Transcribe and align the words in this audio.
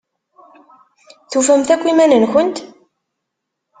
Tufamt 1.31 1.69
akk 1.75 1.83
iman-nkent? 1.91 2.57